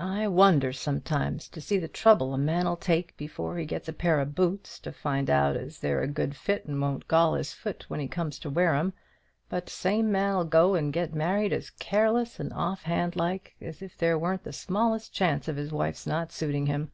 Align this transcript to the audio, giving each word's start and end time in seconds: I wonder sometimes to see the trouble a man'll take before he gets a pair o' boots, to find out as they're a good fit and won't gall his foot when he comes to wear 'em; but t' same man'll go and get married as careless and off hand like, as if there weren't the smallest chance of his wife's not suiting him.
I 0.00 0.26
wonder 0.26 0.72
sometimes 0.72 1.48
to 1.50 1.60
see 1.60 1.78
the 1.78 1.86
trouble 1.86 2.34
a 2.34 2.36
man'll 2.36 2.74
take 2.76 3.16
before 3.16 3.56
he 3.58 3.64
gets 3.64 3.88
a 3.88 3.92
pair 3.92 4.18
o' 4.18 4.24
boots, 4.24 4.80
to 4.80 4.90
find 4.90 5.30
out 5.30 5.56
as 5.56 5.78
they're 5.78 6.02
a 6.02 6.08
good 6.08 6.34
fit 6.34 6.64
and 6.64 6.80
won't 6.82 7.06
gall 7.06 7.34
his 7.34 7.52
foot 7.52 7.84
when 7.86 8.00
he 8.00 8.08
comes 8.08 8.40
to 8.40 8.50
wear 8.50 8.74
'em; 8.74 8.92
but 9.48 9.66
t' 9.66 9.70
same 9.70 10.10
man'll 10.10 10.46
go 10.46 10.74
and 10.74 10.92
get 10.92 11.14
married 11.14 11.52
as 11.52 11.70
careless 11.70 12.40
and 12.40 12.52
off 12.54 12.82
hand 12.82 13.14
like, 13.14 13.54
as 13.60 13.80
if 13.80 13.96
there 13.96 14.18
weren't 14.18 14.42
the 14.42 14.52
smallest 14.52 15.12
chance 15.14 15.46
of 15.46 15.54
his 15.54 15.70
wife's 15.70 16.08
not 16.08 16.32
suiting 16.32 16.66
him. 16.66 16.90